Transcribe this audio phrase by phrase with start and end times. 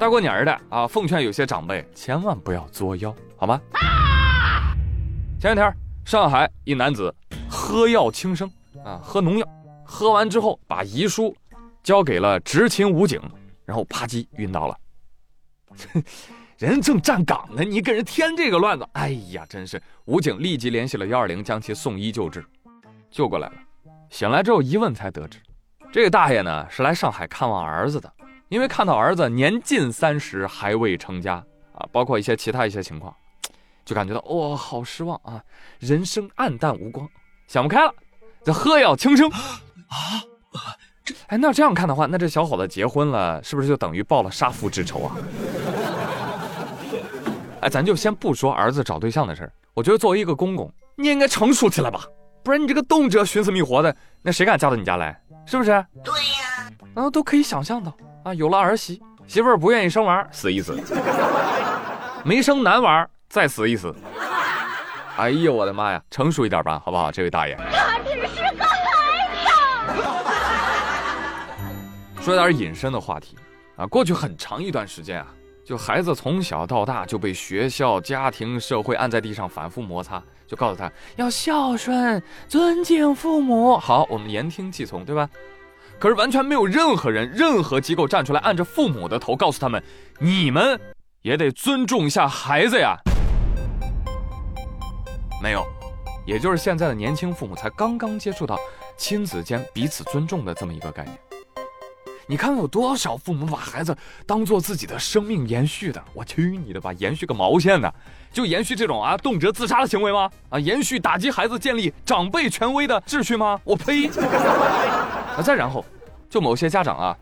[0.00, 3.60] 大过年的啊，奉劝有些长辈千万不要作妖，好吗？
[5.38, 5.76] 前两天，
[6.06, 7.14] 上海一男子
[7.50, 8.50] 喝药轻生
[8.82, 9.46] 啊，喝农药，
[9.84, 11.36] 喝完之后把遗书
[11.82, 13.20] 交给了执勤武警，
[13.66, 14.76] 然后啪叽晕倒了。
[16.56, 19.78] 人正站岗呢，你给人添这个乱子，哎呀，真是！
[20.06, 22.42] 武警立即联系了幺二零，将其送医救治，
[23.10, 23.54] 救过来了。
[24.08, 25.38] 醒来之后一问才得知，
[25.92, 28.10] 这个大爷呢是来上海看望儿子的，
[28.50, 31.36] 因为看到儿子年近三十还未成家
[31.72, 33.14] 啊，包括一些其他一些情况，
[33.84, 35.40] 就感觉到哇，好失望啊，
[35.78, 37.08] 人生暗淡无光，
[37.46, 37.94] 想不开了，
[38.44, 39.30] 这喝药轻生
[39.88, 40.26] 啊！
[41.28, 45.16] 哎，那这样看的话，那这小伙子结婚了，是不是就等于报了杀父之仇啊？
[47.62, 52.04] 哎，咱就先不说儿子找对象的事儿，我觉得作为一个公公，你也应该成熟起来吧，
[52.42, 55.22] 不然你这个动辄寻死觅活的，那谁敢嫁到你家来？
[55.46, 55.70] 是不是？
[56.02, 60.74] 对呀，啊，都可以想象到啊，有了儿媳，媳妇儿不愿意生娃，死一死；
[62.24, 63.94] 没生男娃，再死一死。
[65.16, 67.56] 哎呦，我的妈呀，成熟一点吧，好不好，这位大爷？
[67.56, 69.34] 他只是个孩
[69.86, 70.00] 子。
[72.20, 73.36] 说点隐身的话题
[73.76, 75.28] 啊，过去很长一段时间啊。
[75.64, 83.78] 就孩子从小到大就被学校、家庭、社会按在地上反复摩擦，就告诉他要孝顺、尊敬父母。
[83.78, 85.28] 好，我们言听计从，对吧？
[86.00, 89.82] 可是完全没有任何人、任何机构站出来按着父母的头，告诉他们，
[90.18, 90.80] 你们
[91.20, 92.96] 也得尊重一下孩子呀。
[95.42, 95.62] 没有，
[96.26, 98.58] 也就是现在的年轻父母才刚刚接触到
[98.96, 101.18] 亲子间彼此尊重的这么一个概念。
[102.26, 106.02] 你看看有多少父母把孩子当做自己的生命延续的？
[106.14, 107.92] 我去你的吧，延续个毛线呢？
[108.32, 110.30] 就延续这种啊动辄自杀的行为吗？
[110.48, 113.60] 啊，延续打击孩子建立长辈权威的秩序吗？
[113.64, 114.10] 我呸！
[115.36, 115.84] 啊，再然后，
[116.28, 117.16] 就某些家长啊，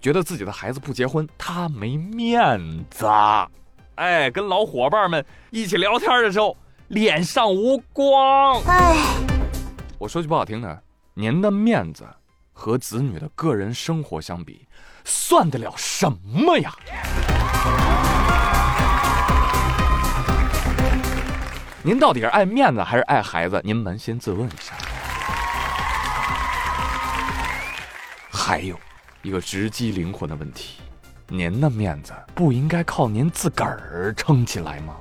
[0.00, 2.58] 觉得自己的孩子不结婚他没面
[2.90, 3.06] 子，
[3.94, 6.56] 哎，跟老伙伴们一起聊天的时候
[6.88, 8.60] 脸上无光。
[8.64, 8.96] 哎，
[9.98, 10.82] 我说句不好听的，
[11.14, 12.04] 您的面子。
[12.54, 14.68] 和子女的个人生活相比，
[15.04, 16.72] 算得了什么呀？
[21.82, 23.60] 您到底是爱面子还是爱孩子？
[23.64, 24.74] 您扪心自问一下。
[28.52, 28.78] 还有
[29.22, 30.82] 一个直击灵魂的问题：
[31.26, 34.94] 您的面子不应该靠您自个儿撑起来吗？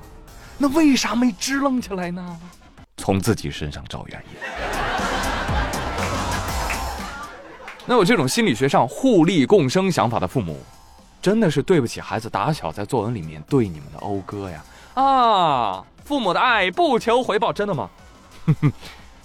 [0.57, 2.39] 那为啥没支棱起来呢？
[2.95, 4.37] 从自己身上找原因。
[7.85, 10.57] 那有这种心理学上互利共生想法的父母，
[11.21, 14.63] 真的是对不起孩子打小在作文里面对你们的讴歌呀！
[14.93, 17.89] 啊，父母的爱不求回报，真的吗？
[18.45, 18.71] 哼 哼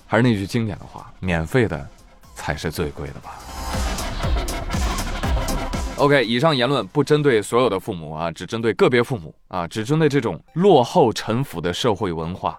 [0.05, 1.89] 还是那句经典的话，免费的
[2.35, 3.39] 才是最贵的吧。
[5.97, 12.59] OK，以上言论不针对所有的父母啊，只针对个别父母啊，只针对这种落后陈腐的社会文化。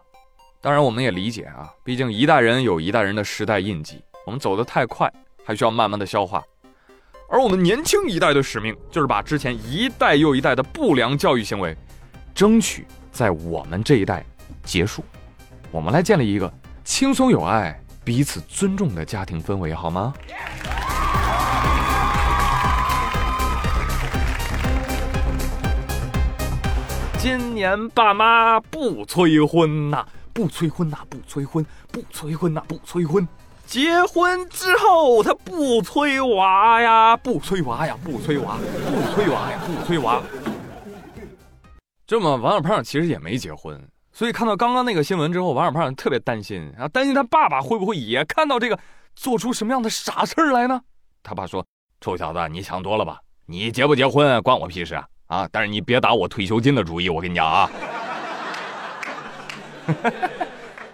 [0.59, 5.11] 当然，我们也理解啊，毕竟一代人有一代人的时代印记，我们走得太快。
[5.45, 6.43] 还需要慢慢的消化，
[7.29, 11.73] 而我们年轻一代的使命就是把之前一代又一代的不良教育行为，
[12.35, 14.25] 争取在我们这一代
[14.65, 15.05] 结束。
[15.71, 16.53] 我们来建立一个
[16.83, 20.13] 轻松有爱、彼此尊重的家庭氛围，好吗？
[27.29, 33.27] 今年爸妈不催婚呐，不催婚呐，不催婚，不催婚呐，不催婚。
[33.65, 40.21] 结婚之后，他不催娃呀，不催娃呀，不催娃，不催娃呀，不催娃。
[42.05, 43.77] 这么，王小胖其实也没结婚，
[44.13, 48.79] 所以看到刚刚那个新闻之后，王小胖特别担心啊，担心他爸爸会不会也看到这个，
[49.17, 50.79] 做出什么样的傻事儿来呢？
[51.21, 51.65] 他爸说
[51.99, 53.19] ：“臭小子，你想多了吧？
[53.45, 55.05] 你结不结婚关我屁事啊！
[55.27, 57.69] 啊，但是你别打我退休金的主意，我跟你讲啊。”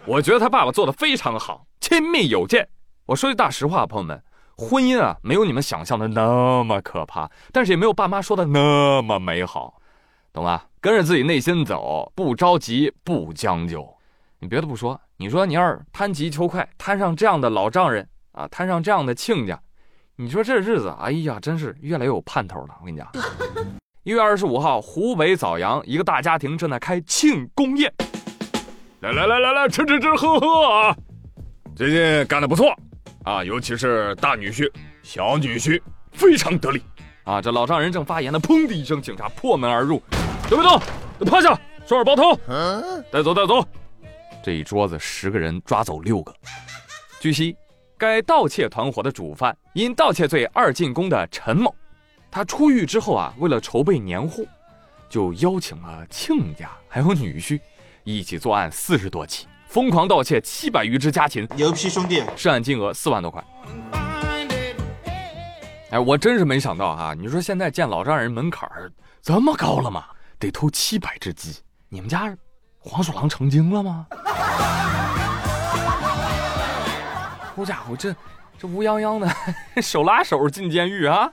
[0.05, 1.65] 我觉得他爸爸做的非常好。
[1.79, 2.67] 亲密有间，
[3.05, 4.21] 我说句大实话，朋友们，
[4.57, 9.79] 婚姻啊，没有你们想象的那么可怕，但是也没有爸妈说的那么美好，
[10.33, 10.65] 懂吧？
[10.81, 13.87] 跟着自己内心走，不着急，不将就。
[14.39, 19.61] 你别的不说，你说你要是贪急求快，摊上这样的老丈人啊，摊上这样的亲家，
[20.17, 22.75] 你说这日子，哎呀，真是越来越有盼头了。
[22.81, 23.09] 我跟你讲，
[24.05, 27.89] 一月二十五号，湖北枣阳一个大家庭正在开庆功宴，
[28.99, 30.97] 来来来来来，吃吃吃喝喝啊！
[31.73, 32.75] 最近干得不错，
[33.23, 34.69] 啊，尤其是大女婿、
[35.03, 36.83] 小女婿非常得力，
[37.23, 40.03] 啊，这老丈人正发言呢，砰的一声，警察破门而入，
[40.49, 40.81] 都别动，
[41.17, 42.37] 都趴下，双耳包头，
[43.09, 43.65] 带走带走。
[44.43, 46.35] 这一桌子十个人抓走六个。
[47.21, 47.55] 据悉，
[47.97, 51.73] 该盗窃团伙的主犯因盗窃罪二进宫的陈某，
[52.33, 54.43] 他出狱之后啊，为了筹备年货，
[55.07, 57.61] 就邀请了亲家还有女婿
[58.03, 63.43] 一起作案四十多起，疯狂盗窃七百余只家禽，牛批兄弟，涉案金额四万多块。
[65.91, 67.13] 哎，我真是没想到啊！
[67.13, 68.91] 你说现在见老丈人门槛儿
[69.21, 70.05] 这么高了吗？
[70.39, 72.35] 得偷七百只鸡，你们家
[72.79, 74.07] 黄鼠狼成精了吗？
[77.55, 78.11] 好家伙，这
[78.57, 79.31] 这乌泱泱的，
[79.83, 81.31] 手拉手进监狱啊！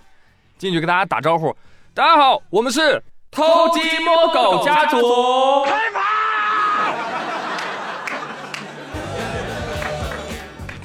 [0.61, 1.57] 进去跟大家打招呼，
[1.95, 5.65] 大家好，我们是偷鸡摸狗家族。
[5.65, 6.01] 开趴！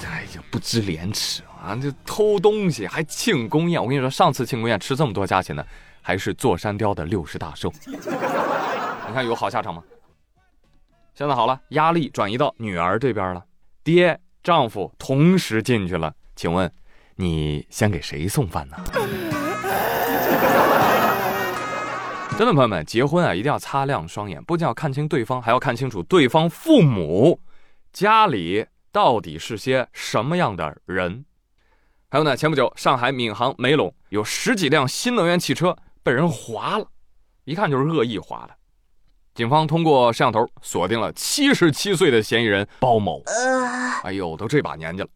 [0.08, 1.76] 哎呀，不知廉耻啊！
[1.76, 5.62] 这偷东西还庆功宴，我跟你说，上次庆功宴吃这么多价钱呢，
[6.02, 7.70] 还是座山雕的六十大寿。
[7.86, 9.84] 你看有好下场吗？
[11.16, 13.44] 现在好了，压力转移到女儿这边了，
[13.84, 16.72] 爹、丈夫同时进去了，请问
[17.18, 18.78] 你先给谁送饭呢？
[22.38, 27.40] 真的朋友们，结婚啊一定要擦亮双眼，不仅要看清对方，还要看清楚对方父母
[27.94, 31.24] 家里到底是些什么样的人。
[32.10, 36.86] 还有呢，前不久上海闵行梅陇有十几辆新能源汽车被人划了，
[37.46, 38.54] 一看就是恶意划的。
[39.34, 43.22] 警方通过摄像头锁定了七十七岁的嫌疑人包某。
[44.04, 45.10] 哎呦，都这把年纪了。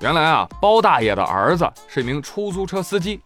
[0.00, 3.20] 原来啊，包大爷的儿子是一名出租车司机，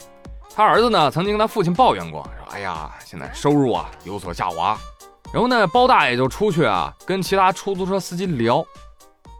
[0.54, 4.78] 他儿子呢曾经跟他父亲抱怨过，说：“哎呀，现在收入啊有所下滑。”
[5.32, 8.64] 然后呢，包大爷就出去啊跟其他出租车司机聊，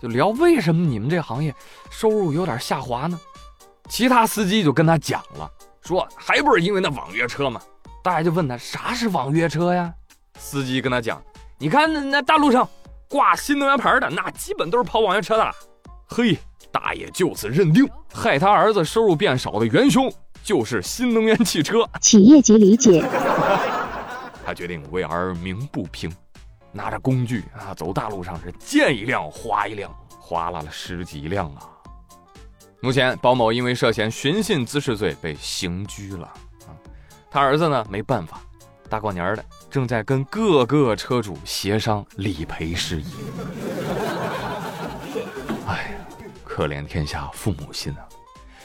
[0.01, 1.53] 就聊为什么你们这行业
[1.91, 3.19] 收入有点下滑呢？
[3.89, 5.51] 其他司机就跟他讲了，
[5.83, 7.61] 说还不是因为那网约车吗？
[8.05, 9.93] 大爷就问他啥是网约车呀？
[10.39, 11.21] 司机跟他讲
[11.59, 12.67] ：“你看那那大路上
[13.09, 15.55] 挂新能源牌的，那基本都是跑网约车的。”
[16.07, 16.39] 嘿，
[16.71, 20.11] 大爷就此认定，害他儿子收入变少的元凶
[20.51, 21.89] 就是新能源汽车。
[22.03, 23.01] 企业级理解。
[24.45, 26.13] 他决定为儿鸣不平，
[26.73, 31.63] 拿着工具啊，走大路上是见一辆划一辆，划拉了十几辆啊。
[32.81, 36.27] 目前包某因为涉嫌寻衅滋事罪被刑拘了
[36.67, 36.75] 啊。
[37.31, 38.41] 他儿子呢没办法，
[38.89, 39.45] 大过年的。
[39.71, 43.07] 正在跟各个车主协商理赔事宜。
[45.69, 48.03] 哎呀，可怜天下父母心啊！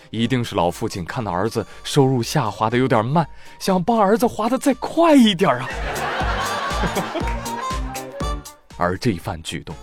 [0.09, 3.27] 一定是老父亲看到儿子收入下滑的有点慢，
[3.59, 5.67] 想帮儿子滑的再快一点啊。
[8.77, 9.75] 而这番举动，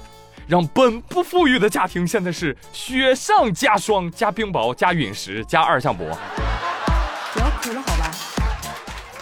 [0.46, 6.04] 让本不富裕的家庭现在是雪上加霜，加冰雹，加陨石，加二向箔。
[7.32, 8.10] 不要哭了，好吧？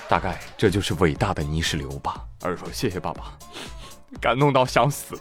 [0.08, 2.16] 大概这就是伟大的泥石流吧。
[2.42, 3.26] 儿说：“谢谢爸爸，
[4.20, 5.16] 感动到想死。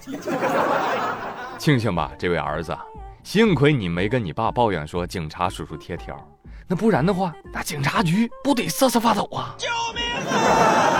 [1.59, 2.75] 庆幸吧，这位儿子，
[3.23, 6.17] 幸亏你没跟你爸抱怨说警察叔叔贴条，
[6.67, 9.55] 那不然的话，那警察局不得瑟瑟发抖啊！
[9.57, 10.95] 救命啊！”